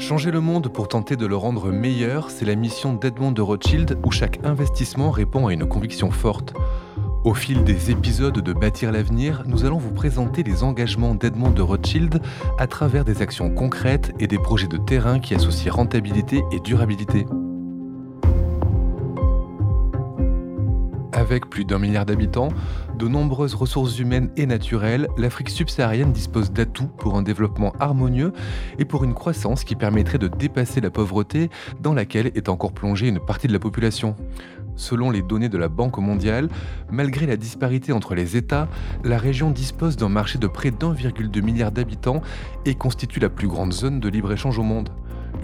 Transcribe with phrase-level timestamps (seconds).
[0.00, 3.98] Changer le monde pour tenter de le rendre meilleur, c'est la mission d'Edmond de Rothschild
[4.02, 6.54] où chaque investissement répond à une conviction forte.
[7.22, 11.60] Au fil des épisodes de Bâtir l'avenir, nous allons vous présenter les engagements d'Edmond de
[11.60, 12.22] Rothschild
[12.58, 17.26] à travers des actions concrètes et des projets de terrain qui associent rentabilité et durabilité.
[21.12, 22.50] Avec plus d'un milliard d'habitants,
[22.96, 28.32] de nombreuses ressources humaines et naturelles, l'Afrique subsaharienne dispose d'atouts pour un développement harmonieux
[28.78, 31.50] et pour une croissance qui permettrait de dépasser la pauvreté
[31.80, 34.14] dans laquelle est encore plongée une partie de la population.
[34.76, 36.48] Selon les données de la Banque mondiale,
[36.90, 38.68] malgré la disparité entre les États,
[39.04, 42.22] la région dispose d'un marché de près d'1,2 milliard d'habitants
[42.64, 44.90] et constitue la plus grande zone de libre-échange au monde.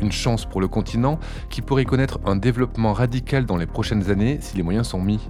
[0.00, 1.18] Une chance pour le continent
[1.48, 5.20] qui pourrait connaître un développement radical dans les prochaines années si les moyens sont mis.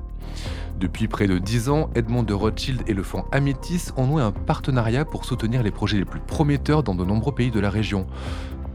[0.79, 4.33] Depuis près de 10 ans, Edmond de Rothschild et le fonds Amétis ont noué un
[4.33, 8.07] partenariat pour soutenir les projets les plus prometteurs dans de nombreux pays de la région.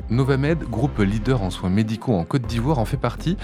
[0.09, 3.37] Novamed, groupe leader en soins médicaux en Côte d'Ivoire, en fait partie.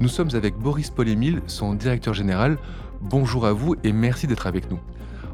[0.00, 2.58] Nous sommes avec Boris Polémil, son directeur général.
[3.00, 4.78] Bonjour à vous et merci d'être avec nous.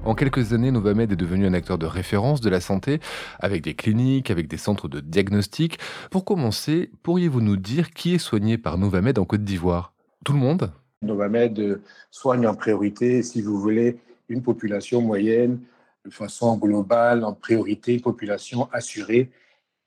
[0.05, 3.01] En quelques années, Novamed est devenu un acteur de référence de la santé,
[3.41, 5.79] avec des cliniques, avec des centres de diagnostic.
[6.11, 9.95] Pour commencer, pourriez-vous nous dire qui est soigné par Novamed en Côte d'Ivoire?
[10.25, 10.73] Tout le monde?
[11.01, 15.61] Novamed soigne en priorité, si vous voulez, une population moyenne
[16.05, 19.31] de façon globale, en priorité, une population assurée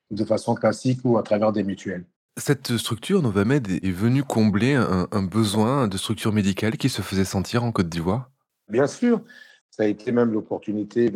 [0.10, 2.06] de façon classique ou à travers des mutuelles.
[2.38, 7.64] Cette structure, Novamed, est venue combler un, besoin de structure médicale qui se faisait sentir
[7.64, 8.32] en Côte d'Ivoire?
[8.70, 9.22] Bien sûr,
[9.78, 11.12] ça a été même l'opportunité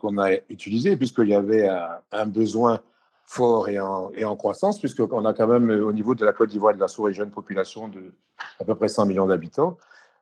[0.00, 1.68] qu'on a utilisée, puisqu'il y avait
[2.10, 2.80] un, besoin
[3.24, 6.74] fort et en, et croissance, puisqu'on a quand même, au niveau de la Côte d'Ivoire,
[6.74, 8.12] de la sous-région, une population de
[8.58, 9.76] à peu près 100 millions d'habitants.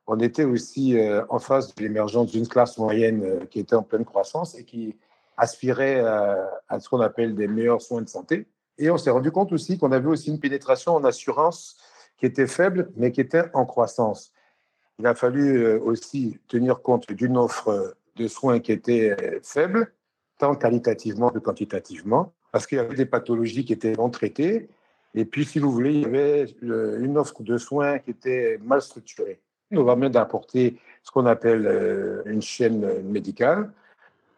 [0.05, 3.83] On était aussi euh, en face de l'émergence d'une classe moyenne euh, qui était en
[3.83, 4.95] pleine croissance et qui
[5.37, 8.45] aspirait à ce qu'on appelle des meilleurs soins de santé.
[8.77, 11.77] Et on s'est rendu compte aussi qu'on avait aussi une pénétration en assurance
[12.17, 14.33] qui était faible, mais qui était en croissance.
[14.99, 19.91] Il a fallu euh, aussi tenir compte d'une offre de soins qui était faible,
[20.37, 24.67] tant qualitativement que quantitativement, parce qu'il y avait des pathologies qui étaient non traitées.
[25.15, 28.81] Et puis, si vous voulez, il y avait une offre de soins qui était mal
[28.81, 29.39] structurée.
[29.71, 33.71] Nous va même d'apporter ce qu'on appelle euh, une chaîne médicale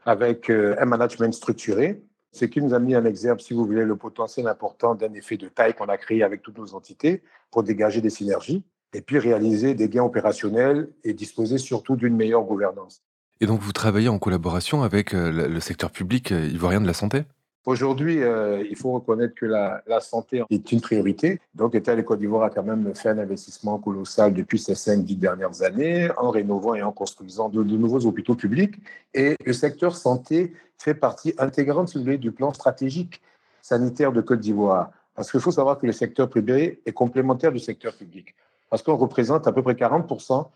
[0.06, 2.02] avec euh, un management structuré
[2.32, 5.38] ce qui nous a mis en exergue, si vous voulez, le potentiel important d'un effet
[5.38, 9.20] de taille qu'on a créé avec toutes nos entités pour dégager des synergies et puis
[9.20, 13.02] réaliser des gains opérationnels et disposer surtout d'une meilleure gouvernance.
[13.40, 16.94] Et donc vous travaillez en collaboration avec euh, le secteur public euh, ivoirien de la
[16.94, 17.24] santé?
[17.66, 21.40] Aujourd'hui, euh, il faut reconnaître que la, santé est une priorité.
[21.54, 25.04] Donc, l'État de Côte d'Ivoire a quand même fait un investissement colossal depuis ces cinq,
[25.04, 28.74] dix dernières années en rénovant et en construisant de, nouveaux hôpitaux publics.
[29.14, 33.22] Et le secteur santé fait partie intégrante, du plan stratégique
[33.62, 34.90] sanitaire de Côte d'Ivoire.
[35.14, 38.34] Parce qu'il faut savoir que le secteur privé est complémentaire du secteur public.
[38.72, 40.48] Parce qu'on représente à peu près 40%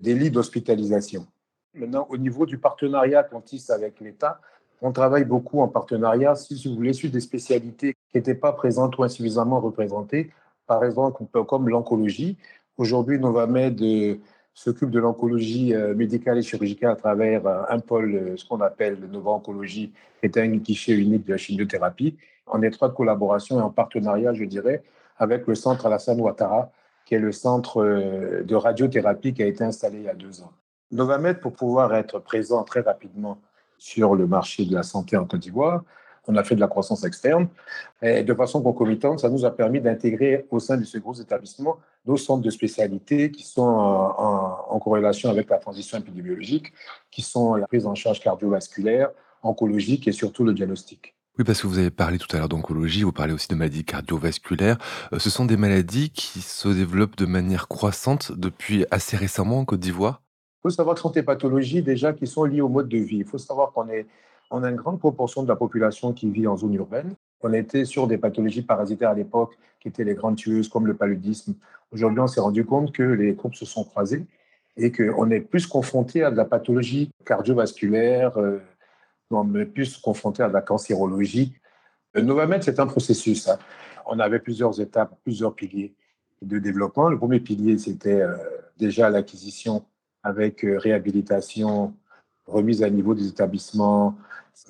[0.00, 1.26] des lits d'hospitalisation.
[1.74, 4.40] Maintenant, au niveau du partenariat qu'on tisse avec l'État,
[4.80, 8.96] on travaille beaucoup en partenariat, si vous voulez, sur des spécialités qui n'étaient pas présentes
[8.96, 10.30] ou insuffisamment représentées,
[10.66, 12.38] par exemple comme l'oncologie.
[12.76, 14.16] Aujourd'hui, Novamed euh,
[14.54, 19.00] s'occupe de l'oncologie euh, médicale et chirurgicale à travers euh, un pôle, ce qu'on appelle
[19.00, 23.62] le Nova Oncologie, qui est un guichet unique de la chimiothérapie, en étroite collaboration et
[23.62, 24.84] en partenariat, je dirais,
[25.18, 26.70] avec le centre Alassane Ouattara,
[27.04, 27.82] qui est le centre
[28.42, 30.52] de radiothérapie qui a été installé il y a deux ans.
[30.90, 33.38] Novamed, pour pouvoir être présent très rapidement
[33.78, 35.82] sur le marché de la santé en Côte d'Ivoire.
[36.26, 37.48] On a fait de la croissance externe.
[38.00, 41.78] Et de façon concomitante, ça nous a permis d'intégrer au sein de ce gros établissement
[42.06, 46.72] nos centres de spécialité qui sont en, corrélation avec la transition épidémiologique,
[47.10, 49.10] qui sont la prise en charge cardiovasculaire,
[49.42, 51.13] oncologique et surtout le diagnostic.
[51.36, 53.84] Oui, parce que vous avez parlé tout à l'heure d'oncologie, vous parlez aussi de maladies
[53.84, 54.78] cardiovasculaires.
[55.12, 59.64] Euh, ce sont des maladies qui se développent de manière croissante depuis assez récemment en
[59.64, 60.22] Côte d'Ivoire?
[60.58, 62.98] Il faut savoir que ce sont des pathologies déjà qui sont liées au mode de
[62.98, 63.16] vie.
[63.16, 64.06] Il faut savoir qu'on est,
[64.52, 67.16] on a une grande proportion de la population qui vit en zone urbaine.
[67.42, 70.94] On était sur des pathologies parasitaires à l'époque qui étaient les grandes tueuses comme le
[70.94, 71.54] paludisme.
[71.90, 74.24] Aujourd'hui, on s'est rendu compte que les courbes se sont croisées
[74.76, 78.58] et qu'on est plus confronté à de la pathologie cardiovasculaire, euh,
[79.30, 81.54] on est plus confronté à la cancérologie.
[82.12, 83.48] Le Novamed, c'est un processus.
[83.48, 83.58] Hein.
[84.06, 85.94] On avait plusieurs étapes, plusieurs piliers
[86.42, 87.08] de développement.
[87.08, 88.36] Le premier pilier, c'était euh,
[88.78, 89.84] déjà l'acquisition
[90.22, 91.94] avec euh, réhabilitation,
[92.46, 94.16] remise à niveau des établissements,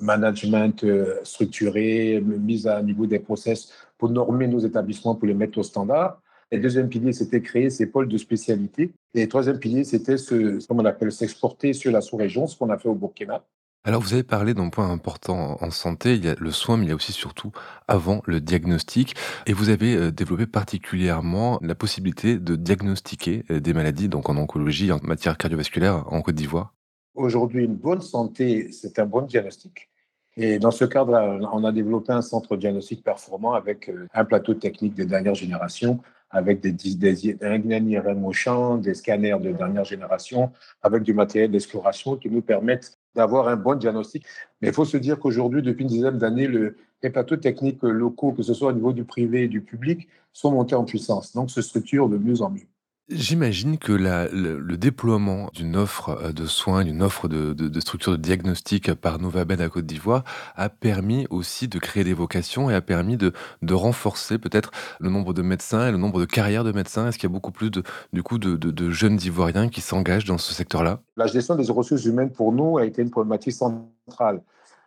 [0.00, 5.58] management euh, structuré, mise à niveau des process pour normer nos établissements, pour les mettre
[5.58, 6.20] au standard.
[6.52, 8.92] Le deuxième pilier, c'était créer ces pôles de spécialité.
[9.14, 12.70] Et le troisième pilier, c'était ce, comme on appelle, s'exporter sur la sous-région, ce qu'on
[12.70, 13.44] a fait au Burkina.
[13.86, 16.86] Alors vous avez parlé d'un point important en santé, il y a le soin, mais
[16.86, 17.52] il y a aussi surtout
[17.86, 19.14] avant le diagnostic.
[19.46, 24.38] Et vous avez euh, développé particulièrement la possibilité de diagnostiquer euh, des maladies, donc en
[24.38, 26.72] oncologie, en matière cardiovasculaire en Côte d'Ivoire.
[27.14, 29.90] Aujourd'hui, une bonne santé, c'est un bon diagnostic.
[30.38, 31.12] Et dans ce cadre,
[31.52, 36.00] on a développé un centre diagnostic performant avec euh, un plateau technique de dernière génération,
[36.30, 40.52] avec des, des, un IRM au champ, des scanners de dernière génération,
[40.82, 44.24] avec du matériel d'exploration qui nous permettent d'avoir un bon diagnostic.
[44.60, 48.32] Mais il faut se dire qu'aujourd'hui, depuis une dizaine d'années, le, les plateaux techniques locaux,
[48.32, 51.32] que ce soit au niveau du privé et du public, sont montés en puissance.
[51.32, 52.66] Donc, se structurent de mieux en mieux.
[53.10, 58.94] J'imagine que le, déploiement d'une offre euh, de soins, d'une offre de, de, de, diagnostic
[58.94, 60.24] par Novamed à Côte d'Ivoire
[60.56, 63.32] a permis aussi de créer des vocations et a permis de,
[63.70, 64.70] renforcer peut-être
[65.00, 67.06] le nombre de médecins et le nombre de carrières de médecins.
[67.08, 67.82] Est-ce qu'il y a beaucoup plus de,
[68.14, 71.00] du coup de jeunes Ivoiriens qui s'engagent dans ce secteur-là?
[71.18, 74.42] La gestion des ressources humaines pour nous a été une problématique centrale.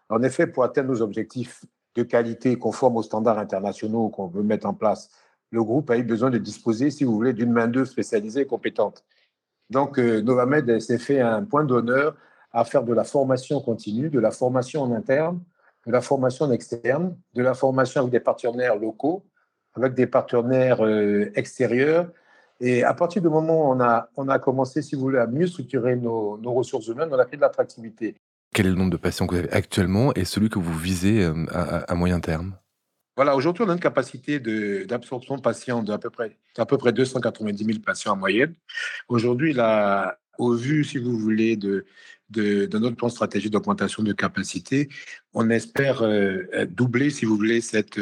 [0.10, 1.66] En effet, pour atteindre nos objectifs
[1.96, 5.10] de qualité conformes aux standards internationaux qu'on veut mettre en place,
[5.52, 9.04] le groupe a eu besoin de disposer, si vous voulez, d'une main-d'œuvre spécialisée et compétente.
[9.70, 12.16] Donc, euh, Novamed s'est fait un point d'honneur
[12.52, 15.42] à faire de la formation continue, de la formation en interne,
[15.86, 19.26] de la formation en externe, de la formation avec des partenaires locaux,
[19.76, 22.10] avec des partenaires euh, extérieurs.
[22.60, 23.74] Et à partir du moment où
[24.18, 27.36] on a, commencé, si vous voulez, à mieux structurer nos, ressources humaines, on a fait
[27.36, 28.16] de l'attractivité.
[28.54, 31.24] Quel est le nombre de patients que vous avez actuellement et celui que vous visez
[31.24, 32.56] euh, à moyen terme?
[33.18, 36.94] Voilà, aujourd'hui, on a une capacité d'absorption de, patients d'à peu près, à peu près
[36.94, 38.54] 290 000 patients en moyenne.
[39.10, 41.86] Aujourd'hui, là, au vu, si vous voulez, de,
[42.30, 44.90] de, de notre plan stratégique d'augmentation de capacité,
[45.34, 48.00] on espère euh, doubler, si vous voulez, cette,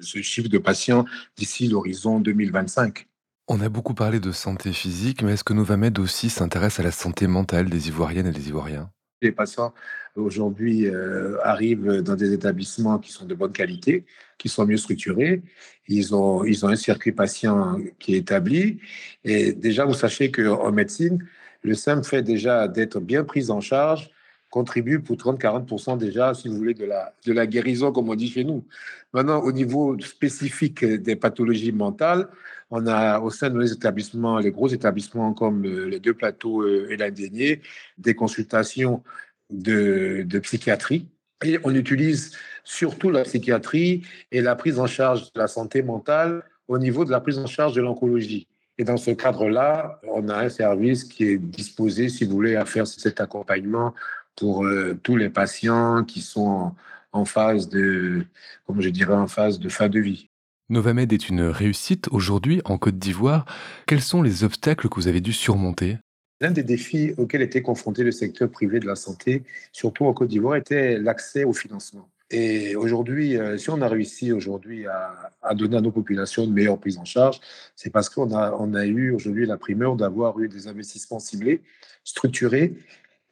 [0.00, 1.04] ce chiffre de patients
[1.36, 3.06] d'ici l'horizon 2025.
[3.46, 6.90] On a beaucoup parlé de santé physique, mais est-ce que Novamed aussi s'intéresse à la
[6.90, 8.90] santé mentale des Ivoiriennes et des Ivoiriens?
[9.22, 9.72] Les patients
[10.14, 14.04] aujourd'hui euh, arrivent dans des établissements qui sont de bonne qualité,
[14.38, 15.42] qui sont mieux structurés.
[15.88, 18.80] Ils ont, ils ont un circuit patient qui est établi.
[19.24, 21.24] Et déjà, vous sachez qu'en médecine,
[21.62, 24.10] le simple fait déjà d'être bien pris en charge
[24.50, 28.28] contribue pour 30-40% déjà, si vous voulez, de la, de la guérison, comme on dit
[28.28, 28.64] chez nous.
[29.12, 32.28] Maintenant, au niveau spécifique des pathologies mentales,
[32.70, 36.62] on a au sein de nos établissements, les gros établissements comme euh, les deux plateaux
[36.62, 37.62] euh, et l'Indénier,
[37.98, 39.02] des consultations
[39.50, 41.06] de, de psychiatrie.
[41.44, 42.32] Et on utilise
[42.64, 44.02] surtout la psychiatrie
[44.32, 47.46] et la prise en charge de la santé mentale au niveau de la prise en
[47.46, 48.48] charge de l'oncologie.
[48.78, 52.64] Et dans ce cadre-là, on a un service qui est disposé, si vous voulez, à
[52.64, 53.94] faire cet accompagnement
[54.36, 56.76] pour euh, tous les patients qui sont en,
[57.12, 58.24] en, phase de,
[58.66, 60.28] comme je dirais, en phase de fin de vie.
[60.68, 63.46] Novamed est une réussite aujourd'hui en Côte d'Ivoire.
[63.86, 65.98] Quels sont les obstacles que vous avez dû surmonter?
[66.40, 70.28] L'un des défis auxquels était confronté le secteur privé de la santé, surtout en Côte
[70.28, 72.08] d'Ivoire, était l'accès au financement.
[72.30, 76.52] Et aujourd'hui, euh, si on a réussi aujourd'hui à, à, donner à nos populations une
[76.52, 77.40] meilleure prise en charge,
[77.76, 81.62] c'est parce qu'on a, on a eu aujourd'hui la primeur d'avoir eu des investissements ciblés,
[82.02, 82.74] structurés,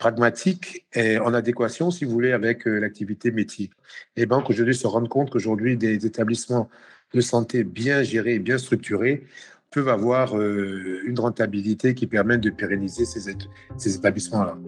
[0.04, 3.70] pragmatiques et en adéquation, si vous voulez, avec euh, l'activité métier.
[4.18, 6.68] Les banques aujourd'hui se rendent compte qu'aujourd'hui, des établissements
[7.14, 9.24] de santé bien gérés bien structurés
[9.70, 13.34] peuvent avoir euh, une rentabilité qui permet de pérenniser ces,
[13.78, 14.58] ces établissements-là.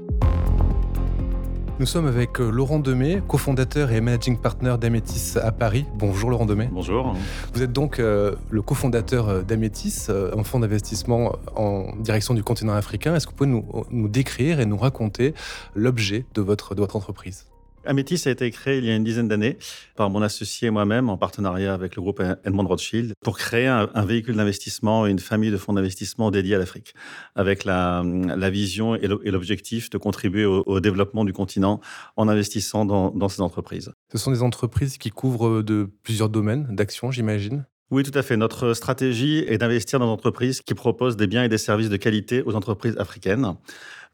[1.79, 5.85] Nous sommes avec euh, Laurent Demey, cofondateur et managing partner d'Amétis à Paris.
[5.99, 6.71] Bonjour Laurent Demey.
[6.73, 7.15] Bonjour.
[7.53, 13.15] Vous êtes donc euh, le cofondateur d'Amétis, un fonds d'investissement en direction du continent africain.
[13.15, 15.35] Est-ce que vous pouvez nous, nous décrire et nous raconter
[15.75, 17.47] l'objet de votre, de votre entreprise?
[17.87, 19.59] Amétis a été créé il y a une dizaine d'années
[19.95, 23.89] par mon associé et moi-même en partenariat avec le groupe Edmond Rothschild pour créer un,
[23.95, 26.95] un véhicule d'investissement et une famille de fonds d'investissement dédiés à l'Afrique
[27.35, 31.81] avec la, la vision et l'objectif de contribuer au, au, développement du continent
[32.17, 33.93] en investissant dans, dans ces entreprises.
[34.13, 37.67] Ce sont des entreprises qui couvrent de plusieurs domaines d'action, j'imagine?
[37.93, 38.37] Oui, tout à fait.
[38.37, 41.97] Notre stratégie est d'investir dans des entreprises qui proposent des biens et des services de
[41.97, 43.55] qualité aux entreprises africaines.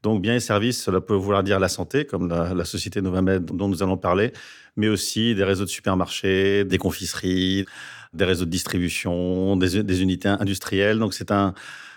[0.02, 3.68] Donc, biens et services, cela peut vouloir dire la santé, comme la, société Novamed dont
[3.68, 4.32] nous allons parler,
[4.76, 7.66] mais aussi des réseaux de supermarchés, des confiseries,
[8.12, 10.98] des réseaux de distribution, des, unités industrielles.
[10.98, 11.54] Donc, c'est un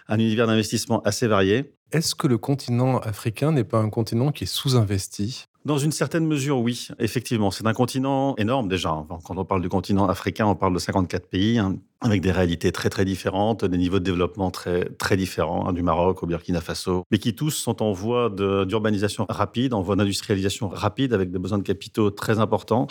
[0.09, 1.74] univers d'investissement assez varié.
[1.91, 5.47] Est-ce que le continent africain n'est pas un continent qui est sous-investi?
[5.65, 7.50] Dans une certaine mesure, oui, effectivement.
[7.50, 9.03] C'est un continent énorme déjà.
[9.24, 12.72] Quand on parle du continent africain, on parle de 54 pays, hein, avec des réalités
[12.72, 16.62] très très différentes, des niveaux de développement très très différents, hein, du Maroc au Burkina
[16.62, 21.39] Faso, mais qui tous sont en voie d'urbanisation rapide, en voie d'industrialisation rapide, avec des
[21.39, 22.86] besoins de capitaux très importants.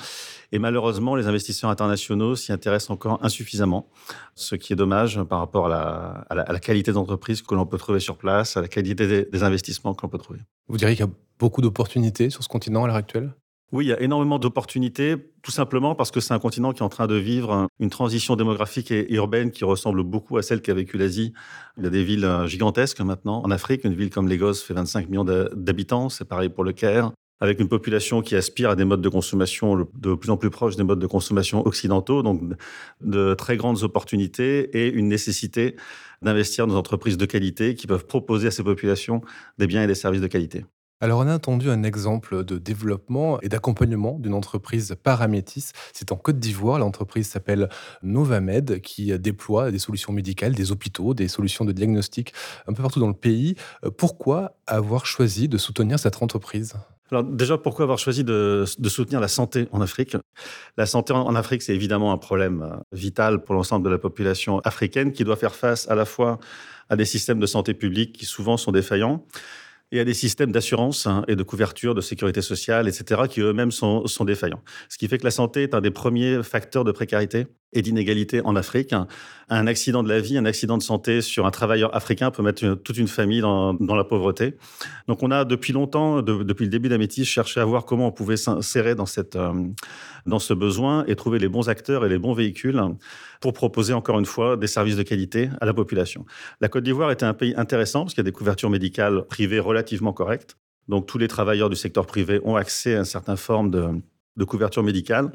[0.50, 3.88] Et malheureusement, les investisseurs internationaux s'y intéressent encore insuffisamment,
[4.35, 7.78] ce qui est dommage par rapport à la, à la, qualité d'entreprise que l'on peut
[7.78, 10.40] trouver sur place, à la qualité des, des investissements que l'on peut trouver.
[10.66, 13.35] Vous diriez qu'il y a beaucoup d'opportunités sur ce continent à l'heure actuelle?
[13.73, 16.85] Oui, il y a énormément d'opportunités, tout simplement parce que c'est un continent qui est
[16.85, 20.75] en train de vivre une transition démographique et urbaine qui ressemble beaucoup à celle qu'a
[20.75, 21.33] vécu l'Asie.
[21.76, 23.43] Il y a des villes euh, gigantesques maintenant.
[23.43, 27.11] En Afrique, une ville comme Lagos fait 25 millions d'habitants, c'est pareil pour le Caire
[27.41, 30.76] avec une population qui aspire à des modes de consommation de plus en plus proches
[30.76, 32.41] des modes de consommation occidentaux, donc
[33.00, 35.76] de très grandes opportunités et une nécessité
[36.23, 39.21] d'investir dans des entreprises de qualité qui peuvent proposer à ces populations
[39.59, 40.64] des biens et des services de qualité.
[41.01, 45.73] Alors, on a entendu un exemple de développement et d'accompagnement d'une entreprise Paramétis.
[45.93, 46.79] C'est en Côte d'Ivoire.
[46.79, 47.69] L'entreprise s'appelle
[48.03, 52.33] Novamed, qui déploie des solutions médicales, des hôpitaux, des solutions de diagnostic
[52.67, 53.57] un peu partout dans le pays.
[53.99, 56.75] Pourquoi avoir choisi de soutenir cette entreprise?
[57.11, 60.17] Alors déjà, pourquoi avoir choisi de, soutenir la santé en Afrique?
[60.77, 64.61] La santé en Afrique, c'est évidemment un problème euh, vital pour l'ensemble de la population
[64.61, 66.39] africaine qui doit faire face à la fois
[66.89, 69.25] à des systèmes de santé publique qui souvent sont défaillants
[69.93, 73.71] et à des systèmes d'assurance hein, et de couverture, de sécurité sociale, etc., qui eux-mêmes
[73.71, 74.62] sont, sont, défaillants.
[74.88, 78.40] Ce qui fait que la santé est un des premiers facteurs de précarité et d'inégalité
[78.45, 78.95] en Afrique.
[79.50, 82.75] Un accident de la vie, un accident de santé sur un travailleur africain peut mettre
[82.76, 84.57] toute une famille dans, dans la pauvreté.
[85.07, 88.38] Donc on a depuis longtemps, depuis le début d'Amétis, cherché à voir comment on pouvait
[88.38, 89.52] s'insérer dans, cette, euh,
[90.25, 92.81] dans ce besoin et trouver les bons acteurs et les bons véhicules
[93.40, 96.25] pour proposer encore une fois des services de qualité à la population.
[96.61, 99.61] La Côte d'Ivoire était un pays intéressant parce qu'il y a des couvertures médicales privées
[99.61, 100.57] relativement correctes.
[100.88, 103.88] Donc tous les travailleurs du secteur privé ont accès à une certaine forme de,
[104.37, 105.33] de couverture médicale.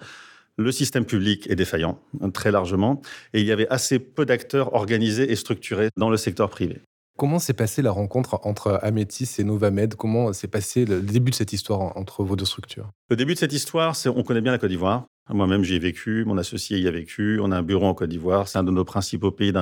[0.59, 2.01] Le système public est défaillant,
[2.33, 3.01] très largement,
[3.33, 6.81] et il y avait assez peu d'acteurs organisés et structurés dans le secteur privé.
[7.17, 9.95] Comment s'est passée la rencontre entre Amétis et Novamed?
[9.95, 12.89] Comment s'est passé le début de cette histoire entre vos deux structures?
[13.09, 15.05] Le début de cette histoire, c'est on connaît bien la Côte d'Ivoire.
[15.29, 17.39] Moi-même, j'y ai vécu, mon associé y a vécu.
[17.41, 18.49] On a un bureau en Côte d'Ivoire.
[18.49, 19.53] C'est un de nos principaux pays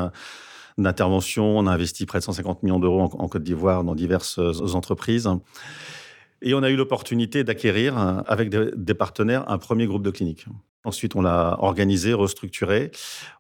[0.80, 1.60] d'intervention.
[1.60, 4.40] On a investi près de 150 millions d'euros en Côte d'Ivoire dans diverses
[4.74, 5.30] entreprises.
[6.42, 10.48] Et on a eu l'opportunité d'acquérir, avec des partenaires, un premier groupe de cliniques.
[10.88, 12.92] Ensuite, on l'a organisé, restructuré.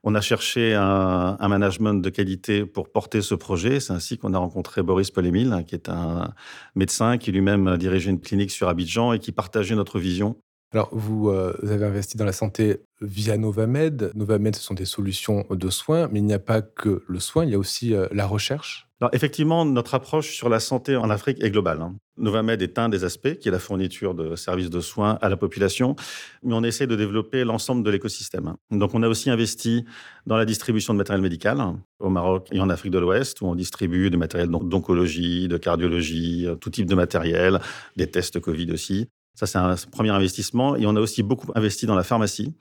[0.03, 3.79] On a cherché un, management de qualité pour porter ce projet.
[3.79, 6.33] C'est ainsi qu'on a rencontré Boris Polémil, qui est un
[6.75, 10.35] médecin qui lui-même dirigeait une clinique sur Abidjan et qui partageait notre vision
[10.73, 14.11] alors, vous, euh, avez investi dans la santé via Novamed.
[14.15, 17.45] Novamed, ce sont des solutions de soins, mais il n'y a pas que le soin,
[17.45, 18.86] il y a aussi euh, la recherche.
[18.99, 21.81] Alors, effectivement, notre approche sur la santé en Afrique est globale.
[21.81, 21.95] Hein.
[22.17, 25.37] Novamed est un des aspects, qui est la fourniture de services de soins à la
[25.37, 25.95] population,
[26.41, 28.55] mais on essaie de développer l'ensemble de l'écosystème.
[28.71, 29.85] Donc, on a aussi investi
[30.25, 31.63] dans la distribution de matériel médical
[31.99, 36.47] au Maroc et en Afrique de l'Ouest, où on distribue du matériel d'oncologie, de cardiologie,
[36.59, 37.59] tout type de matériel,
[37.97, 39.09] des tests Covid aussi.
[39.35, 40.75] Ça, c'est un premier investissement.
[40.75, 42.55] Et on a aussi beaucoup investi dans la pharmacie,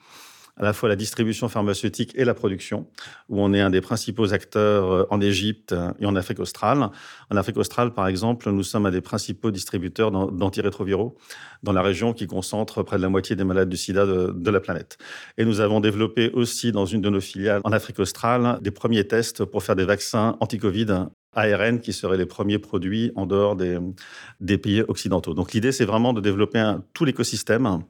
[0.57, 2.87] à la fois la distribution pharmaceutique et la production,
[3.29, 6.91] où on est un des principaux acteurs euh, en Égypte et en Afrique australe.
[7.31, 11.17] En Afrique australe, par exemple, nous sommes un des principaux distributeurs d'antirétroviraux
[11.63, 14.61] dans la région qui concentre près de la moitié des malades du sida de, la
[14.61, 14.99] planète.
[15.37, 19.07] Et nous avons développé aussi dans une de nos filiales en Afrique australe des premiers
[19.07, 24.59] tests pour faire des vaccins anti-Covid ARN qui seraient les premiers produits en dehors des,
[24.59, 25.35] pays occidentaux.
[25.35, 27.83] Donc l'idée, c'est vraiment de développer tout l'écosystème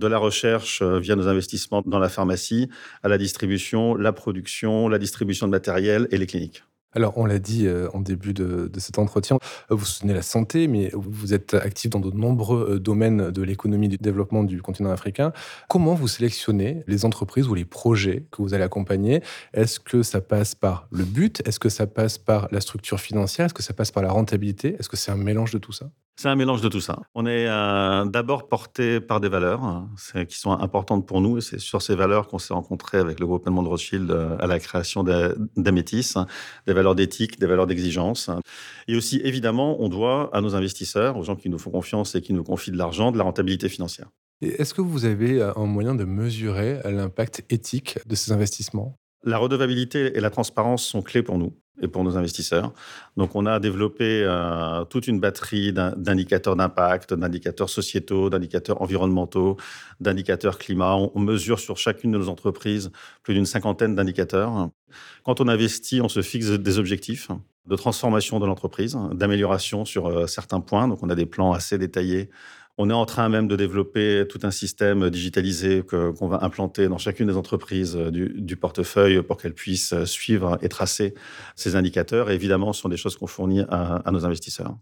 [0.00, 2.68] de la recherche euh, via nos investissements dans la pharmacie,
[3.04, 6.64] à la distribution, la production, la distribution de matériel et les cliniques.
[6.92, 9.38] Alors, on l'a dit euh, en début de, cet entretien,
[9.70, 13.88] euh, vous soutenez la santé, mais vous êtes actif dans de nombreux domaines de l'économie
[13.88, 15.32] du développement du continent africain.
[15.68, 19.22] Comment vous sélectionnez les entreprises ou les projets que vous allez accompagner?
[19.54, 21.46] Est-ce que ça passe par le but?
[21.46, 23.46] Est-ce que ça passe par la structure financière?
[23.46, 24.74] Est-ce que ça passe par la rentabilité?
[24.80, 25.90] Est-ce que c'est un mélange de tout ça?
[26.20, 26.98] C'est un mélange de tout ça.
[27.14, 29.88] On est d'abord porté par des valeurs hein,
[30.28, 31.38] qui sont importantes pour nous.
[31.38, 34.58] Et c'est sur ces valeurs qu'on s'est rencontré avec le groupe de Rothschild à la
[34.58, 36.12] création d'Amétis.
[36.66, 38.28] Des valeurs d'éthique, des valeurs d'exigence.
[38.86, 42.20] Et aussi, évidemment, on doit à nos investisseurs, aux gens qui nous font confiance et
[42.20, 44.08] qui nous confient de l'argent, de la rentabilité financière.
[44.42, 48.94] Est-ce que vous avez un moyen de mesurer l'impact éthique de ces investissements?
[49.24, 52.72] La redevabilité et la transparence sont clés pour nous et pour nos investisseurs.
[53.16, 59.56] Donc, on a développé euh, toute une batterie d'indicateurs d'impact, d'indicateurs sociétaux, d'indicateurs environnementaux,
[60.00, 60.96] d'indicateurs climat.
[60.96, 62.90] On, mesure sur chacune de nos entreprises
[63.22, 64.70] plus d'une cinquantaine d'indicateurs.
[65.24, 67.28] Quand on investit, on se fixe des objectifs
[67.66, 70.88] de transformation de l'entreprise, d'amélioration sur euh, certains points.
[70.88, 72.30] Donc, on a des plans assez détaillés
[72.82, 76.96] on est en train même de développer tout un système digitalisé qu'on va implanter dans
[76.96, 81.12] chacune des entreprises euh, du, portefeuille pour qu'elles puissent euh, suivre et tracer
[81.56, 82.30] ces indicateurs.
[82.30, 84.74] Et évidemment, ce sont des choses qu'on fournit à, nos investisseurs.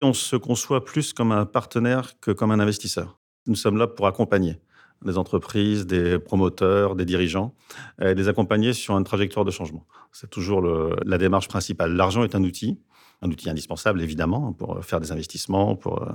[0.00, 3.18] On se conçoit plus comme un partenaire que comme un investisseur.
[3.48, 4.60] Nous sommes là pour accompagner
[5.04, 7.52] des entreprises, des promoteurs, des dirigeants,
[8.00, 9.86] et les accompagner sur une trajectoire de changement.
[10.12, 11.94] C'est toujours la démarche principale.
[11.94, 12.78] L'argent est un outil,
[13.22, 16.06] un outil indispensable, évidemment, pour faire des investissements, pour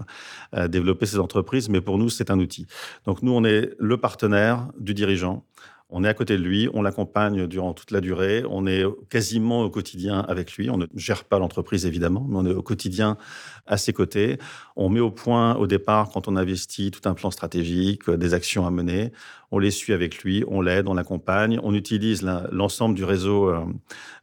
[0.67, 2.67] développer ces entreprises, mais pour nous, c'est un outil.
[3.05, 5.43] Donc nous, on est le partenaire du dirigeant
[5.91, 9.63] on est à côté de lui, on l'accompagne durant toute la durée, on est quasiment
[9.63, 10.69] au quotidien avec lui.
[10.69, 13.17] On ne gère pas l'entreprise évidemment, mais on est au quotidien
[13.65, 14.37] à ses côtés.
[14.75, 18.35] On met au point au départ, quand on investit, tout un plan stratégique, euh, des
[18.35, 19.11] actions à mener.
[19.49, 21.59] On les suit avec lui, on l'aide, on l'accompagne.
[21.63, 23.65] On utilise l'ensemble du réseau euh,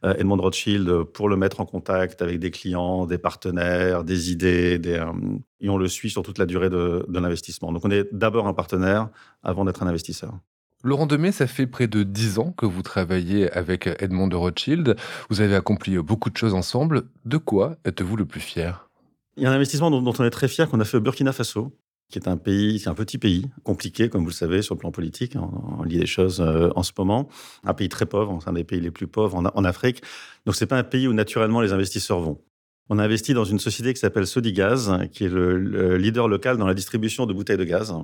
[0.05, 4.79] euh, Edmond Rothschild pour le mettre en contact avec des clients, des partenaires, des idées,
[5.59, 7.73] et on le suit sur toute la durée de l'investissement.
[7.73, 9.09] Donc on est d'abord un partenaire
[9.43, 10.39] avant d'être un investisseur.
[10.83, 14.95] Laurent Demey, ça fait près de dix ans que vous travaillez avec Edmond de Rothschild.
[15.29, 17.03] Vous avez accompli beaucoup de choses ensemble.
[17.25, 18.87] De quoi êtes-vous le plus fier?
[19.37, 21.33] Il y a un investissement dont, on est très fier qu'on a fait au Burkina
[21.33, 21.75] Faso,
[22.11, 24.79] qui est un pays, c'est un petit pays, compliqué, comme vous le savez, sur le
[24.79, 25.35] plan politique.
[25.35, 27.27] On, lit des choses euh, en ce moment.
[27.63, 30.03] Un pays très pauvre, c'est un des pays les plus pauvres en, Afrique.
[30.45, 32.39] Donc, c'est pas un pays où naturellement les investisseurs vont.
[32.89, 36.67] On a investi dans une société qui s'appelle Sodigaz, qui est le leader local dans
[36.67, 37.95] la distribution de bouteilles de gaz.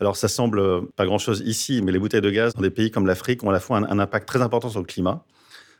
[0.00, 3.06] Alors, ça semble pas grand-chose ici, mais les bouteilles de gaz dans des pays comme
[3.06, 5.26] l'Afrique ont à la fois un, impact très important sur le climat,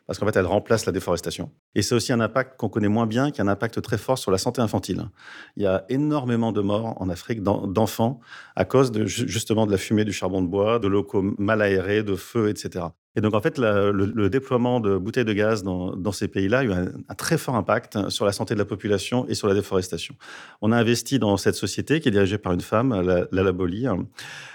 [0.07, 1.51] parce qu'en fait, elles remplacent la déforestation.
[1.75, 4.19] Et c'est aussi un impact qu'on connaît moins bien, qui a un impact très fort
[4.19, 5.09] sur la santé infantile.
[5.57, 8.21] Il y a énormément de morts en Afrique d'enfants
[8.57, 12.03] à cause de, justement de la fumée du charbon de bois, de locaux mal aérés,
[12.03, 12.89] de feux, etc.
[13.17, 16.73] Et donc, en fait, le, déploiement de bouteilles de gaz dans, ces pays-là a eu
[16.73, 20.15] un, très fort impact sur la santé de la population et sur la déforestation.
[20.61, 24.07] On a investi dans cette société qui est dirigée par une femme, la, la hein,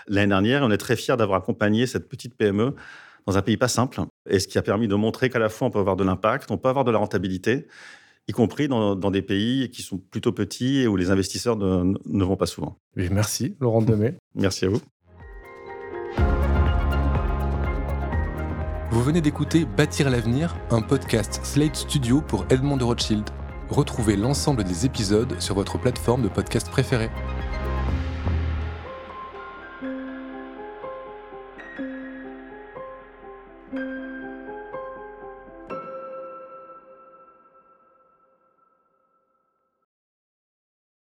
[0.07, 0.61] l'année dernière.
[0.61, 2.75] Et on est très fiers d'avoir accompagné cette petite PME
[3.25, 4.01] dans un pays pas simple.
[4.29, 6.51] Et ce qui a permis de montrer qu'à la fois, on peut avoir de l'impact,
[6.51, 7.67] on peut avoir de la rentabilité,
[8.27, 12.23] y compris dans, des pays qui sont plutôt petits et où les investisseurs ne, ne
[12.23, 12.79] vont pas souvent.
[12.95, 14.15] merci, Laurent Demey.
[14.33, 14.81] merci à vous.
[18.95, 23.29] Vous venez d'écouter Bâtir l'avenir, un podcast Slate Studio pour Edmond de Rothschild.
[23.69, 27.09] Retrouvez l'ensemble des épisodes sur votre plateforme de podcast préférée.